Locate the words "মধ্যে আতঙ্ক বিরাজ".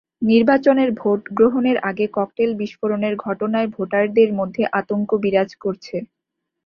4.39-5.49